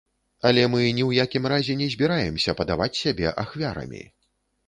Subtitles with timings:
[0.49, 4.01] Але мы ні ў якім разе не збіраемся падаваць сябе ахвярамі.